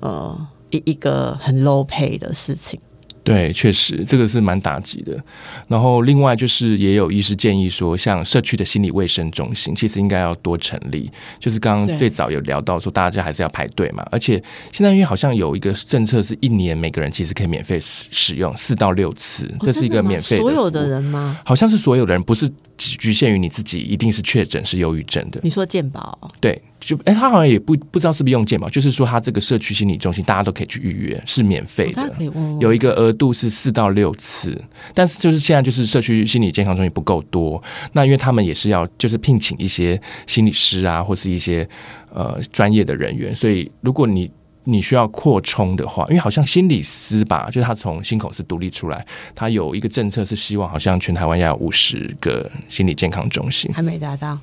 [0.00, 0.36] 呃
[0.70, 2.78] 一一个很 low pay 的事情。
[3.26, 5.20] 对，确实这个是蛮打击的。
[5.66, 11.10] 然后另外就是也有医师建议说，像社区的心理卫生中心，其实应该要多成立。
[11.40, 14.06] 就是刚刚最早有聊到说，大家还是要排队嘛。
[14.12, 21.40] 而且现在因为好像有一个政策，是一年每个人其实可以免费使用四到六次，这是一个免费所有的人吗？
[21.44, 25.40] 好像是所有的人，不是局限于你自己，一定是确诊是忧郁症的。
[25.42, 26.30] 你说健保？
[26.40, 26.62] 对。
[26.78, 32.12] 就哎，他好像也不不知道是不是用健保，就是说他这个社区心理中心大家都可以去预约，是免费的，
[32.60, 34.62] 有一个额度是四到六次，
[34.94, 37.62] 但是就是现在就是社区心理健康中心不够多，
[37.92, 41.68] 那因为他们也是要就是聘请一些心理师啊，或是一些
[42.12, 44.30] 呃专业的人员，所以如果你
[44.64, 54.38] 你需要扩充的话，因为好像心理师吧，就是他从新口是独立出来，他有一个政策是希望好像全台湾要有五十个心理健康中心，还没达到。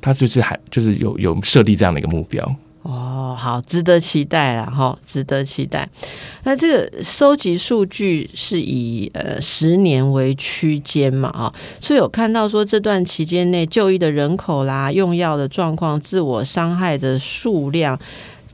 [0.00, 5.86] 他就是还就是有有设立这样的一个目标哦，好，值得期待了哈，值得期待。
[6.44, 17.98] 那这个收集数据是以呃十年为区间嘛啊，所以有看到说这段期间内就医的人口啦、用药的状况、自我伤害的数量，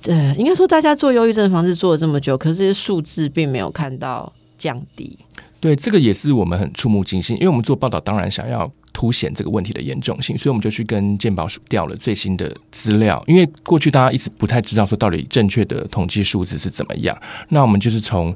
[0.06, 5.16] 呃，应该说大家做忧郁症防治做了这么久，可是这些数字并没有看到降低。
[5.60, 8.68] 对，这个也是我们很触目惊心，因为我们做报道当然想要。
[8.96, 13.22] 凸显这个问题的严重性，所以我们就去跟健保署调了最新的资料。
[13.26, 17.14] 因为过去大家一直不太知道说到底正确的统计数字是怎么样。
[17.50, 18.34] 那我们就是从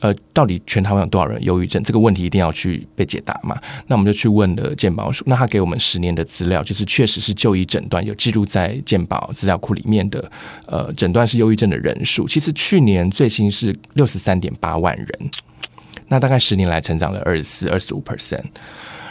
[0.00, 3.54] 呃，到底全台湾有多少人忧郁症这个问题一定要去被解答嘛？
[3.88, 10.30] 那我们就去问了健保署，那他给我们十年的资料，就是确实是就医诊断有记录在健保资料库里面的
[10.66, 15.30] 呃，诊断是忧郁症的人数，其实去年最新是六十三点八万人，
[16.06, 18.44] 那大概十年来成长了二十四、二十五 percent。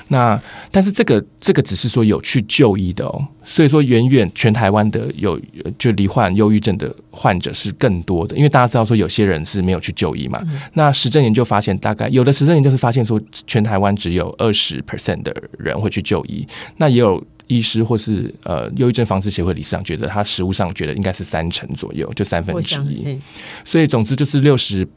[0.10, 0.42] 那
[0.72, 5.40] 但是这个这个只是说有去就医的哦，所以说远远全台湾的有
[5.78, 10.42] 就罹患忧郁症的患者是更多的，因为大家知道说有些人是没有去就医嘛。
[10.74, 16.48] 那实证研究发现，大概有的实证研究是发现说，全台湾只有二十 percent 的人会去就医。
[16.78, 23.20] 那也有医师或是呃忧郁症防治协会理事长觉得，他实务上觉得应该是三成左右，就三分之一。
[23.66, 24.88] 所以总之就是六十。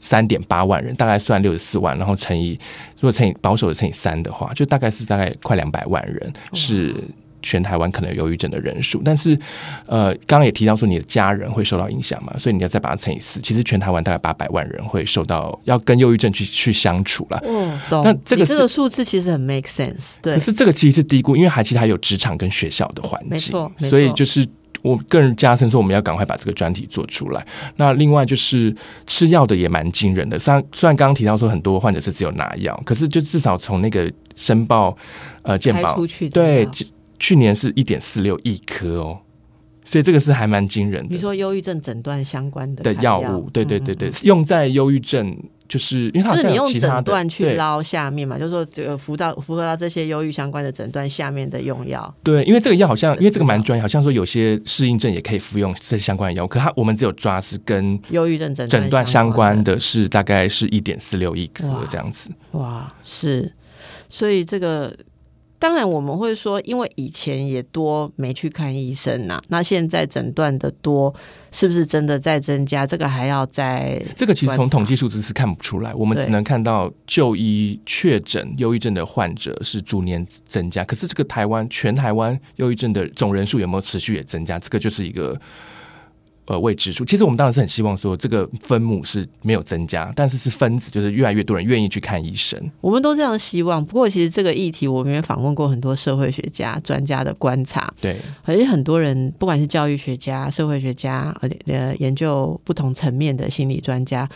[0.00, 2.58] 三点八万人，大概算六十四万，然后乘以
[2.96, 6.94] 如果乘以保守的乘以三的话，就大概是大概快两百万人是
[7.42, 9.00] 全台湾可能有忧郁症的人数。
[9.04, 9.38] 但是，
[9.86, 17.42] 呃，刚刚也提到说你的家人会受到影响嘛，所以你要再把它乘以四，其实全台湾大概八百万人会受到要跟忧郁症去去相处了。
[17.46, 20.16] 嗯，那这个这个数字其实很 make sense。
[20.20, 24.46] 对，可是这个其实是低估，因为还其实还有职场跟学校的环境，没错，所以就是。
[24.82, 27.46] 我更加深说，我们要赶快把这个专题做出来。
[27.76, 28.74] 那另外就是
[29.06, 30.38] 吃药的也蛮惊人的。
[30.38, 34.96] 虽然虽然刚刚提到说很多患者是只有拿药，可是就至少从那个申报
[35.42, 35.98] 呃健保
[36.32, 36.66] 对，
[37.18, 39.18] 去年是一点四六亿颗哦，
[39.84, 41.14] 所以这个是还蛮惊人的。
[41.14, 45.36] 你说忧郁症诊断相关的的药物，对对对对，用在忧郁症。
[45.70, 52.12] 就是因为它是你用诊断去捞下面嘛，就是说呃符到符合到这些忧郁相关的诊断下面的用药。
[52.24, 62.30] 对，因为这个药好像因为这个蛮专业，好像说有些适应症也可以服用这些相关的药，可它我们只有抓是跟忧郁症诊断相关的是大概是一点四六亿颗这样子。
[62.50, 63.52] 哇，是，
[64.08, 64.92] 所以这个。
[65.60, 71.14] 当然，我们会说，因为以前也多没去看医生呐，那现在诊断的多，
[71.52, 72.86] 是不是真的在增加？
[72.86, 84.58] 这个还要再这个其实从统计数字是看不出来，我们只能看到就医确诊忧郁症的患者是逐年增加，可是这个台湾全台湾忧郁症的总人数有没有持续也增加？
[84.58, 85.38] 这个就是一个。
[86.50, 87.04] 呃，未知数。
[87.04, 92.60] 其实我们当然是很希望说，这个分母是没有增加，但是是分子，就是越来越多人愿意去看医生。
[92.80, 93.84] 我们都这样希望。
[93.84, 97.94] 不过，其实这个议题，我们也访问过很多社会学家、专家的观察。
[98.00, 101.32] 对，而且很多人，不管是教育学家、社会学家，
[101.66, 104.28] 呃，研究不同层面的心理专家，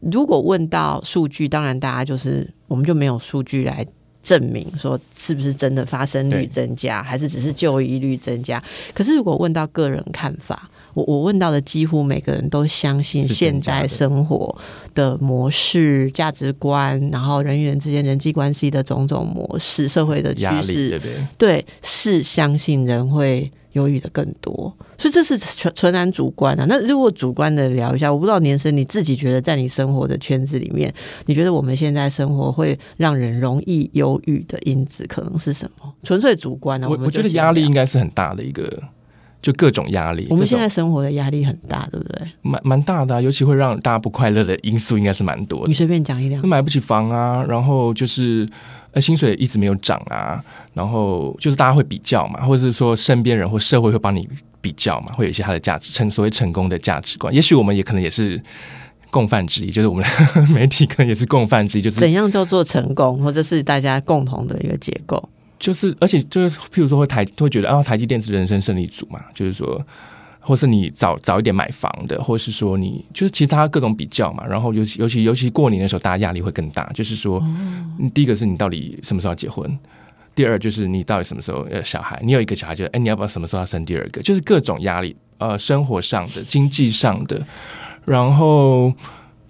[0.00, 3.86] 如果问到数据，当然大家就是我们就没有数据来
[4.22, 8.62] 证明说是不是真的发生率增加，还是只是就医率增加。
[8.92, 14.56] 可是，如果问到个人看法，我我问到的几乎每个人都相信现代生活
[14.94, 21.00] 的模式、价值观，然后人与人之间人际关系的种种模式、社会的趋势，
[21.36, 26.66] 对，是相信人会忧郁的更多，所以这是纯纯然主观啊。
[26.68, 30.92] 那如果主观的聊一下，我不知道年生你自己觉得在你生活的圈子里面，
[31.26, 35.92] 你觉得我们现在生活会让人容易忧郁的因子可能是什么？
[36.02, 36.88] 纯粹主观呢？
[36.90, 38.82] 我我觉得压力应该是很大的一个。
[39.40, 42.28] 就各种压力，我们现在生活的压力很大，对不对？
[42.42, 45.68] 蛮蛮大的，尤其会让大家不快乐的因素应该是蛮多的。
[45.68, 48.48] 你随便讲一两，买不起房啊，然后就是
[48.92, 50.42] 呃薪水一直没有涨啊，
[50.74, 54.28] 然后就是大家会比较嘛，或者是说身边人或社会会帮你
[54.60, 57.32] 比较嘛，会有一些他的价值成所谓成功的价值观。
[57.32, 58.42] 也许我们也可能也是
[59.10, 60.04] 共犯之一，就是我们
[60.52, 65.28] 媒体可能也是共犯之一，就是怎样叫做成功，或者是大家共同的一个结构。
[65.58, 69.84] 就是，而且就是，譬如说会台会觉得啊，台积电是人生胜利组嘛，就是说，
[70.40, 74.46] 或是你早早一点买房的，或是说你就是其他各种比较嘛。
[74.46, 76.88] 然后尤其尤其尤其过年的时候，大家压力会更大。
[76.94, 77.42] 就是说，
[78.14, 79.78] 第一个是你到底什么时候要结婚，
[80.34, 82.20] 第二就是你到底什么时候要小孩。
[82.22, 84.22] 你有一个小孩，就哎，你要不要什么时候要生第二个？
[84.22, 87.44] 就是各种压力，呃，生活上的、经济上的，
[88.04, 88.92] 然后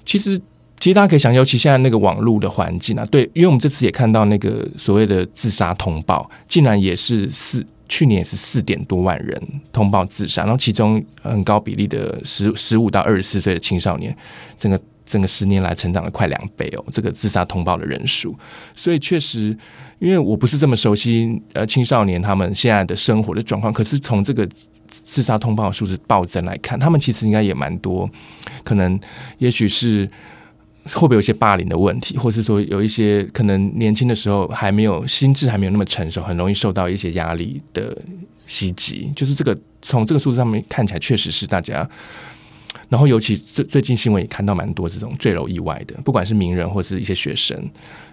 [0.05, 0.41] 其实。
[0.81, 14.17] 其实大家可以想，尤其现在那个网络的环境啊，对，因为我们这次也看到那个所谓的自杀通报，竟然也是四，去年也是四点多万人通报自杀，然后其中很高比例的十十五到二十四岁的青少年，
[14.57, 18.39] 整个整个十年来成长了快两倍哦，这个自杀通报的人数，
[18.73, 19.57] 所以确实，
[19.99, 24.49] 因为我不是这么熟悉呃青少年他们现在的生活的状况，可是从这个
[24.89, 28.09] 自杀通报数字暴增来看，他们其实应该也蛮多，
[28.63, 28.99] 可能
[29.39, 30.09] 也许是。
[30.95, 37.97] 会不会有一些霸凌的问题，或是说有一些可能年轻的时候还没有心智还没有那么成熟，很容易受到一些压力的
[38.47, 39.13] 袭击？
[39.15, 41.89] 就是这个从这个数字上面看起来，确实是大家。
[42.89, 47.57] 然后尤其最最近新闻也看到蛮多这种坠楼意外的，不管是名人或是一些学生，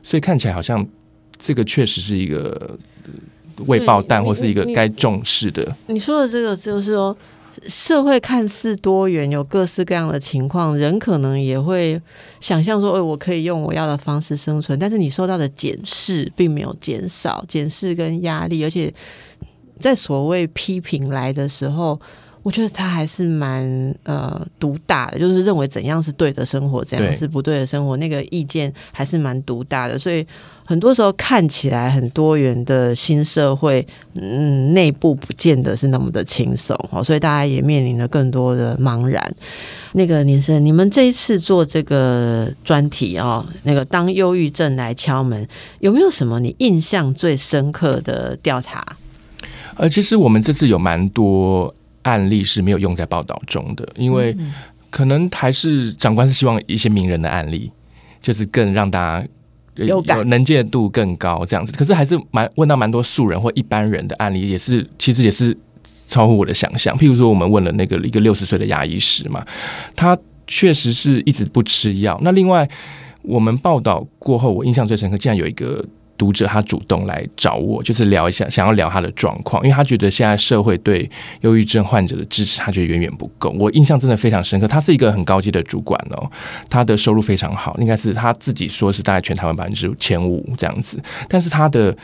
[0.03, 0.85] 所以看起来好像
[1.37, 2.77] 这个确实是一个
[3.67, 5.75] 未爆弹，或是一个该重视的。
[5.87, 7.15] 你说的这个就是说。
[7.67, 12.01] 社会看似多元，有各式各样的情况，人可能也会
[12.39, 18.93] 想象说：“哎，我可以用我要的方式生存。”但是你受到的检视并没有减少，检视跟压力，而且
[19.79, 21.99] 在所谓批评来的时候。
[22.45, 23.65] 我觉得他还是蛮
[24.03, 29.97] 呃独大的，就是认为怎样是对的生活，怎样是不对的生活，那个意见还是蛮独大的。
[29.97, 30.23] 所以
[30.63, 37.03] 很多时候看起来很多元的新社会，嗯，内部不见得是那么的轻松哦。
[37.03, 39.35] 所以大家也面临了更多的茫然。
[39.93, 45.47] 那个年生，你们这一次做这个专题哦，那个当忧郁症来敲门，
[45.79, 48.85] 有没有什么你印象最深刻的调查？
[49.77, 51.73] 呃，其实我们这次有蛮多。
[52.05, 54.35] 案例是没有用在报道中的，因为
[54.89, 57.71] 可能还是长官是希望一些名人的案例，
[58.21, 59.27] 就是更让大家
[59.75, 61.71] 有能见度更高这样子。
[61.73, 65.57] 可是还是蛮问到蛮多素人或一般人的案例，也是其实也是
[66.07, 66.95] 超乎我的想象。
[66.97, 69.43] 譬如说，我们问了那个一个六十岁的牙医师嘛，
[69.95, 72.17] 他确实是一直不吃药。
[72.21, 72.69] 那另外
[73.23, 75.83] 我们报道过后，我印象最深刻，竟然有一个。
[76.17, 81.09] 读者他主动来找我，就是聊一下，想要聊他的状况，因为他觉得现在社会对
[81.41, 83.49] 忧郁症患者的支持，他觉得远远不够。
[83.59, 86.29] 我印象真的非常深刻，他是一个很高级的主管哦，
[86.69, 91.95] 他的收入非常好，应该是他自己说是大概全台湾百分之前五这样子，但是他的。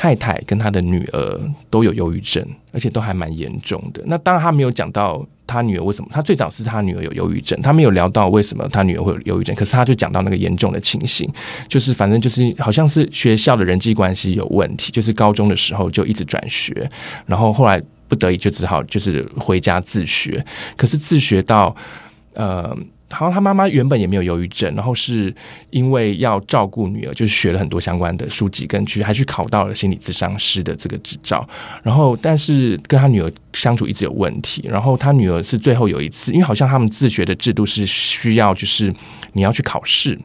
[0.00, 2.40] 太太跟他的女儿都有忧郁症，
[2.70, 4.00] 而且都还蛮严重的。
[4.06, 9.56] 那当然他没有讲到他女儿为什么，他最早是他女儿有忧郁症，他没有聊到为什么他女儿会有忧郁症。
[9.56, 11.28] 可是他就讲到那个严重的情形，
[11.66, 16.88] 就是反正就是好像是学校的人际关系有问题，就是高中的时候就一直转学，
[17.26, 20.44] 然后后来不得已就只好就是回家自学。
[20.76, 21.74] 可是自学到
[22.34, 22.76] 呃。
[23.10, 25.34] 好像他妈妈原本也没有忧郁症，然后是
[25.70, 31.48] 因为要照顾女儿，就是学了很多相关的书籍，跟去还去考到了心理咨商师的这个执照。
[31.82, 34.62] 然后，但是跟他女儿相处一直有问题。
[34.68, 38.92] 然后他女儿是最后有一次，因为好像他们自学的制度是需要，就是
[39.32, 40.18] 你要去考试，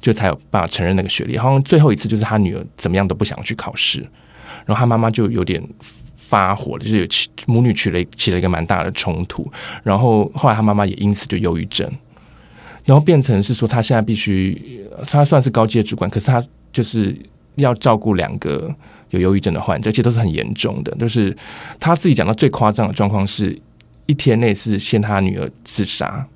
[0.00, 1.38] 就才有办法承认那个学历。
[1.38, 4.00] 好像最后一次就是他女儿怎么样都不想去考试，
[4.66, 5.62] 然后他妈妈就有点。
[6.28, 9.50] 发火了就是有起母女起了起了一个蛮大的冲突，
[9.82, 11.90] 然后后来他妈妈也因此就忧郁症，
[12.88, 17.14] 然后变成是说他现在必须他算是高阶主管，可是他就是
[17.56, 18.74] 要照顾两个
[19.10, 20.90] 有忧郁症的患者，这些都是很严重的。
[20.96, 21.36] 就是
[21.78, 23.60] 他自己讲到最夸张的状况是
[24.06, 26.26] 一天内是先他女儿自杀，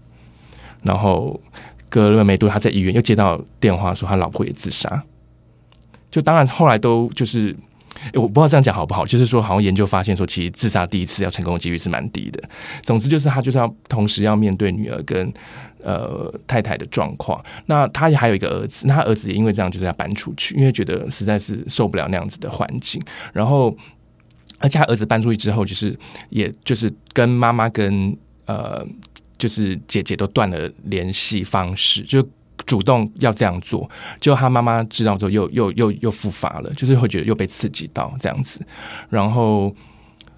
[0.82, 1.40] 然后
[1.88, 5.02] 隔了没多他在医院又接到电话说他老婆也自杀，
[6.10, 7.56] 就当然后来都就是。
[8.14, 12.42] 我不知道这样讲好不好，就是说，好像研究发现说，其实自杀第一次要成功的几率是蛮低的。
[12.82, 15.32] 总之，就是他就是要同时要面对女儿跟
[15.82, 17.42] 呃太太的状况。
[17.66, 23.00] 那他也还有一个儿子，那他儿子也因为这样就是要搬出去，因为觉得实在是受不了那样子的环境。
[23.32, 23.76] 然后，
[24.58, 25.96] 而且他儿子搬出去之后，就是
[26.30, 28.84] 也就是跟妈妈跟呃
[29.38, 32.26] 就是姐姐都断了联系方式，就。
[32.66, 33.88] 主动要这样做，
[34.20, 38.64] 就他妈妈知道之后，又又又又复发了，就是会觉得又被刺激到这样子。
[39.08, 39.74] 然后，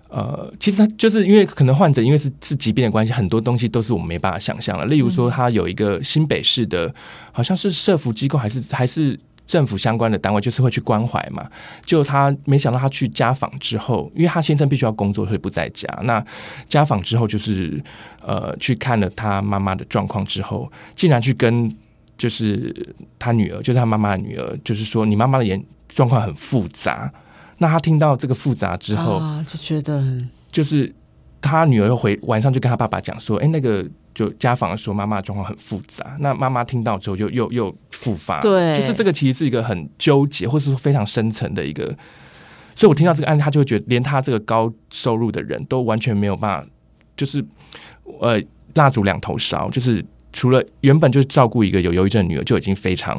[0.08, 4.84] 呃，其实他就是因为可能患者因为是是疾病的关系，很多东西都是我们没办法想象的。
[4.86, 6.94] 例如说，他有一个新北市的，
[7.32, 11.46] 好像是社福机构还是还是政府相关的单位就是会去关怀嘛。
[11.84, 15.86] 就他没想到他去家访之后，因为他先生必须要工作，所以不在家。
[16.04, 16.24] 那
[16.68, 17.82] 家访之后，就是
[18.24, 21.70] 呃去看了他妈妈的状况之后，竟然去跟
[22.16, 27.12] 就是他女儿，就是他妈妈的女儿，就是说你妈妈的眼状况很复杂。
[27.58, 30.04] 那他听到这个复杂之后，啊，就觉得
[30.50, 30.92] 就是
[31.40, 33.84] 他女儿又回晚上就跟他爸爸讲说，哎，那个。
[34.14, 36.16] 就家访的时候，妈妈的状况很复杂。
[36.20, 38.40] 那妈妈听到之后，就又又复发。
[38.40, 41.86] 对，就是这个其实是一个很纠结，或是说非常深层的一个。
[42.76, 46.66] 所以我听到这个案例，他就会觉得，连他这个高收入的人都完全没有办法，
[47.16, 47.44] 就是
[48.20, 48.40] 呃
[48.74, 49.68] 蜡烛两头烧。
[49.68, 53.18] 就是除了原本就是照顾一个有忧郁症的女儿，就已经非常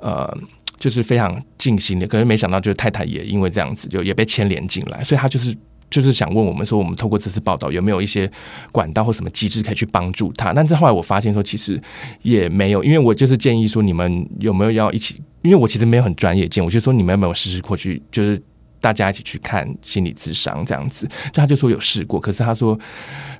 [0.00, 0.34] 呃，
[0.78, 2.06] 就是非常尽心的。
[2.06, 5.04] 可是没想到，就是太太也因为这样子，就也被牵连进来。
[5.04, 5.54] 所以他就是。
[5.88, 8.28] 就是想问我们说，我们透过这次报道有没有一些
[8.72, 10.52] 管道或什么机制可以去帮助他？
[10.52, 11.80] 但是后来我发现说，其实
[12.22, 15.22] 也没有，因为我就是建议说，你们有没有要一起？
[15.42, 18.36] 因为我其实没有很专业见，我就说你们有没有试试过去，就是
[18.80, 21.06] 大家一起去看心理咨商这样子？
[21.06, 22.76] 就他就说有试过，可是他说，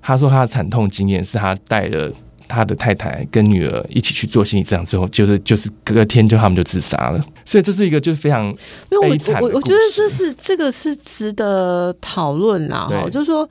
[0.00, 2.12] 他说他的惨痛经验是他带了。
[2.48, 8.54] 他的太太跟女儿一起去做心理治疗之后，就是就是隔天就他们就自杀了，所以这是一个就是非常
[9.02, 12.88] 悲惨我我觉得这是这个是值得讨论啦。
[12.90, 13.48] 哈，就是说，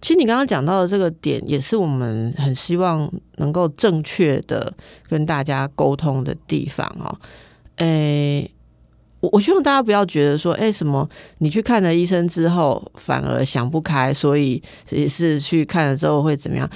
[0.00, 4.72] 其实你刚刚讲到的这个点，也是我们很希望能够正确的
[5.08, 7.18] 跟大家沟通的地方哈。
[7.76, 8.50] 诶，
[9.20, 16.70] 我我希望大家不要觉得说，哎，什么你去看了医生之后反而想不开，所以也是去看了之后会怎么样？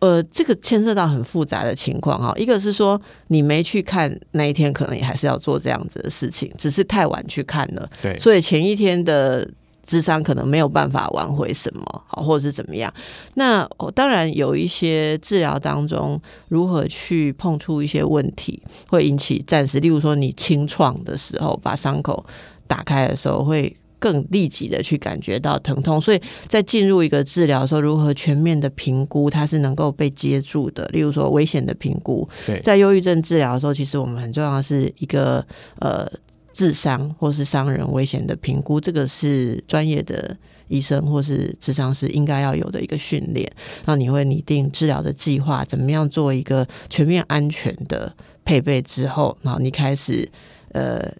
[0.00, 2.32] 呃，这个牵涉到很复杂的情况哈。
[2.36, 9.48] 一个是说你没去看那一天，可能也还是要做这样子的事情，只是太晚去看了，对，所以前一天的
[9.82, 12.92] 智商可能没有办法挽回什么，好，或者是怎么样。
[13.34, 22.24] 那当然有一些治疗当中，如何去碰触一些问题，会引起暂时，例如说你清创的时候，把伤口
[22.66, 23.76] 打开的时候会。
[23.98, 30.86] 更立即的去感觉到疼痛，所以在进入一个治疗的时候，如何全面的评估它是能够被接住的。
[30.92, 32.28] 例如说危险的评估，
[32.62, 35.44] 在忧郁症治疗的时候，其实我们很重要的是一个
[35.80, 36.08] 呃
[36.52, 40.36] 智商或是伤人危险的评估，这个是专业的
[40.68, 43.50] 医生或是智商是应该要有的一个训练。
[43.84, 50.28] 那你会拟定治疗的计划，怎么样做一个全面安全的配备之后，然后你开始
[50.72, 51.12] 呃。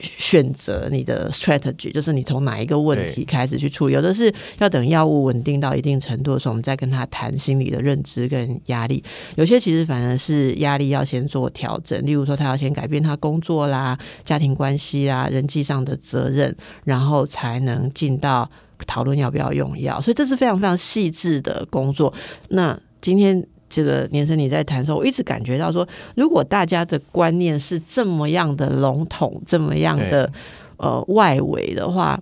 [0.00, 3.94] 选择你的 strategy，就是你从哪一个问题开始去处理。
[3.94, 9.02] 有的是要等药物稳定到一定程度的时候，我们再跟他谈心理的认知跟压力。
[9.36, 16.54] 有些其实反而是压力要先做调整，例如说他要先改变他工作啦、家庭关系啦、人际上的责任，
[16.84, 18.50] 然后才能进到
[18.86, 20.00] 讨论要不要用药。
[20.00, 22.12] 所以这是非常非常细致的工作。
[22.48, 23.46] 那今天。
[23.70, 30.30] 这个年生你在谈的时候，我一直感觉到说，如果大家的观念是这么样的笼统，这么样的
[30.76, 32.20] 呃外围的话，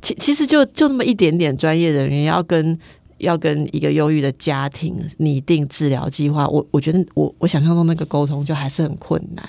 [0.00, 2.78] 其其实就就那么一点点专业人员要跟
[3.18, 9.48] 要跟一个忧郁的家庭拟定治疗计划，我我觉得我我想象中那个沟通就还是很困难。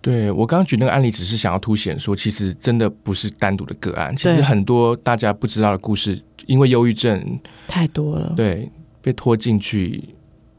[0.00, 8.70] 对我刚刚举那个案例，只是想要凸显说，其实真的不是单独的个案，其实很多大家不知道的故事，因为忧郁症太多了，对，
[9.00, 10.13] 被拖进去。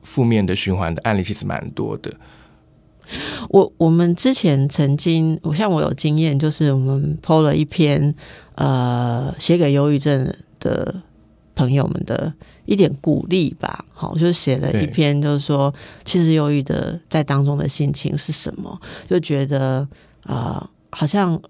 [0.05, 2.13] 负面的循环的案例其实蛮多的。
[3.49, 8.15] 我我们之前曾经，我像我有经验，就是我们 PO 了一篇
[8.55, 10.95] 呃，写给忧郁症的
[11.53, 12.33] 朋友们的
[12.65, 13.83] 一点鼓励吧。
[13.93, 18.79] 好，就写了一篇，就是说，其实忧郁的在当中的心情是什么？
[19.07, 19.87] 就觉得
[20.23, 21.41] 啊，好像。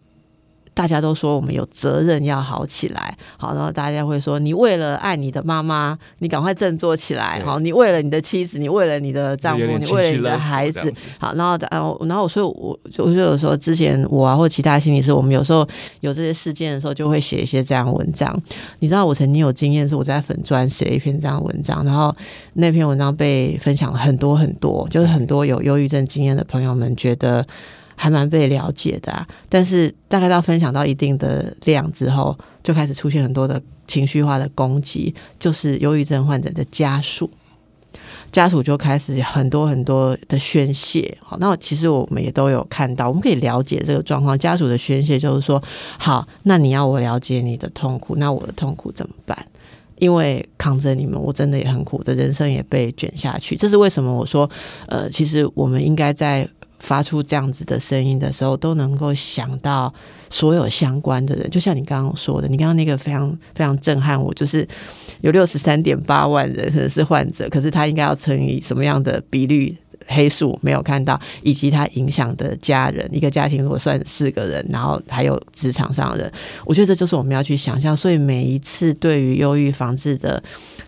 [0.76, 15.66] 大家都说我们有责任要好起来，好，然后大家会说你为了爱你的妈妈，你赶快振作起来，好，你为了你的妻子，你为了你的丈夫，你为了你的孩子，好，然后然后然后所以我我就有时候之前我啊或其他心理师，我们有时候
[16.02, 18.38] 有这些事件的时候，就会写一些这样文章。
[18.80, 22.14] 你知道我曾经有经验是我在粉砖写一篇这样文章，然后
[22.56, 27.48] 那篇文章被分享了很多很多，就是很多有忧郁症经验的朋友们觉得。
[27.96, 37.30] 还蛮被了解的，但是大概到分享到一定的量之后，就开始出现很多的情绪化的攻击，就是忧郁症患者的家属，
[38.32, 41.18] 家属就开始很多很多的宣泄。
[41.22, 44.38] 好，那其实我们也都有看到，我们可以了解这个状况。
[44.38, 45.62] 家属的宣泄就是说，
[45.98, 49.38] 好，那你要我了解你的痛苦，那我的痛苦怎么办？
[49.98, 53.56] 因为扛着你们，我真的也很苦，的人生也被卷下去。
[53.56, 54.14] 这是为什么？
[54.14, 54.50] 我说，
[54.88, 56.46] 呃，其实我们应该在。
[56.86, 59.92] 发出这样子的声音的时候，都能够想到
[60.30, 61.50] 所有相关的人。
[61.50, 64.68] 就像你刚刚说的，你刚刚那个非常非常震撼我，就是
[65.22, 69.76] 有六十三点八万人是患者，可是他应该要乘以什么样的比率
[70.06, 73.10] 黑数没有看到，以及他影响的家人。
[73.12, 76.32] 一个家庭如果算四个人，然后还有职场上的人，
[76.66, 77.98] 我觉得这就是我们要去想象。
[77.98, 80.42] 所以每一次对于忧郁防治的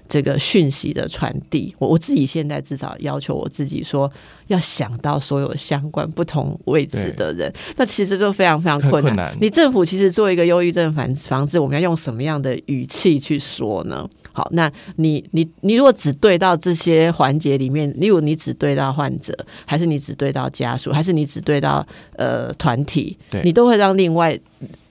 [0.07, 4.11] 这个讯息的传递，我我自己现在至少要求我自己说，
[4.47, 7.53] 要想到所有相关不同位置的人。
[7.75, 9.35] 那其实就非常非常困难。
[9.39, 14.07] 你政府其实做一个忧郁症防防治，我们要用什么样的语气去说呢？
[14.31, 19.35] 好，那你你你如果只对到这些环节里面，例如你只对到患者，
[19.65, 21.85] 还是你只对到家属，还是你只对到
[22.15, 24.37] 呃团体，你都会让另外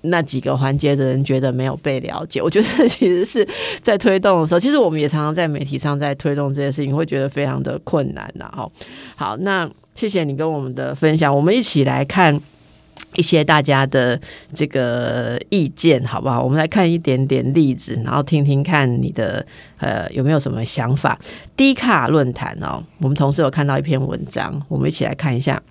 [0.07, 2.40] 那几个环节的人觉得没有被了解。
[2.42, 3.46] 我觉得其实是
[3.80, 8.50] 在推动的时候，其实我们也常常在媒体上在推动这些事情，会觉得非常的困难呐。
[8.54, 8.70] 哈，
[9.14, 12.40] 好，那谢谢你跟我们的分享，我们一起来看。
[13.14, 14.18] 一些大家的
[14.54, 16.42] 这个意见，好不好？
[16.42, 19.44] 我们来看一点点例子，然后听听看你的
[19.78, 21.18] 呃有没有什么想法。
[21.57, 25.62] 低卡论坛哦，我们同事有看到一篇文章，我们一起来看一下。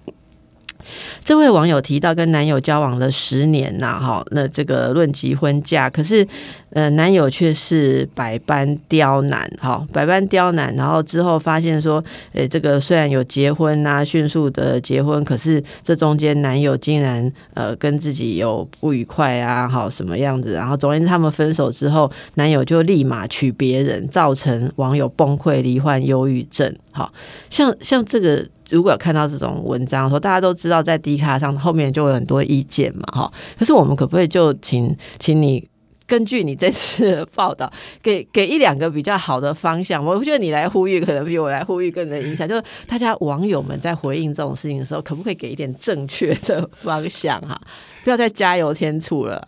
[1.24, 6.28] 这位网友提到，跟男友交往了十年呐，哈，那这个论及婚嫁，可是
[6.72, 27.12] 呃，男友却是百般刁难，哈，百般刁难，然后之后发现说，诶，这个虽然有结婚呐，迅速的结婚，可是这中间男友竟然呃跟自己有不愉快啊，好什么样子，然后总而言之，他们分手之后，男友就立马娶别人，造成网友崩溃，罹患忧郁症，好
[27.50, 28.46] 像像这个。
[28.70, 33.32] 如果有看到这种文章的时候，大家都知道在 D 卡上后面就有很多意见嘛，哈。
[33.58, 35.68] 可是我们可不可以就请请你
[36.08, 40.04] 根据你这次报道，给给一两个比较好的方向？
[40.04, 42.48] 我觉得你来呼吁，可能比我来呼吁更能影响。
[42.48, 47.40] 就是大家网友们在回应这种事情的时候，可不可以给一点正确的方向？
[47.42, 47.60] 哈，
[48.04, 49.48] 不要再加油添醋了。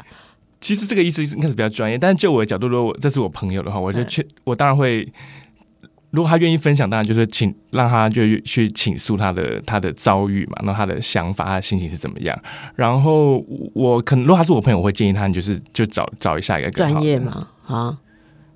[0.62, 5.08] 其实这个意思应该是比较专业，但是就我的角度，如果这是我朋友的话，我就确我当然会。
[6.12, 12.40] 如果他愿意分享，当然就是请让他就去倾诉他的他的遭遇嘛，那他的想法、他的心情是怎么样。
[12.76, 17.98] 然后我可能如果他是我朋友，我会建议他，你就是就找找一下一个专业嘛，啊，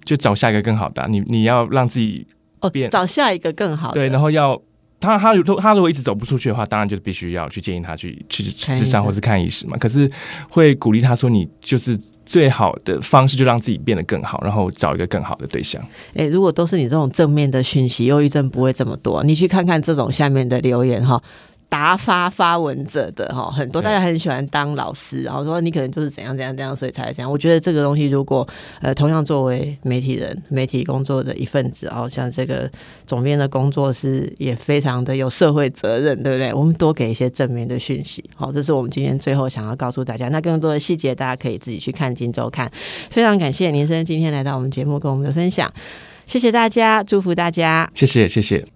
[0.06, 1.06] 就找下一个更好的。
[1.10, 2.26] 你你要让自己
[2.62, 3.96] 哦变，找下一个更好的。
[3.96, 4.60] 对，然后要
[5.02, 9.78] 他他如果他如果一直走不出去的话，当然就是必须要去建议他去去智商或是看医师嘛。
[9.78, 10.10] 可是
[10.50, 12.00] 会鼓励他说，你就是。
[12.32, 15.86] 最好的方式就让自己变得更好，然后找一个更好的对象。
[16.14, 19.22] 哎，如果都是你这种正面的讯息，忧郁症不会这么多。
[19.26, 21.22] 你去看看这种下面的留言哈。
[21.72, 27.32] 答发发文者的哈很多，大家很喜欢当老师，然后说你可能就是怎样怎样怎样，所以才这样。
[27.32, 28.46] 我觉得这个东西，如果
[28.82, 32.70] 呃同样作为媒体人、媒体工作的一份子，然后像这个
[33.08, 36.54] 总编的工作是也非常的有社会责任，对不对？
[36.54, 40.28] 我们多给一些正面的讯息，好，这是我们今天最后想要告诉大家。
[40.28, 42.68] 那更多的细节，大家可以自己去看《金周刊》。
[43.10, 45.72] 非常感谢林生今天来到我们节目跟我们的分享，
[46.26, 48.72] 谢谢大家，祝福大家，谢谢谢谢。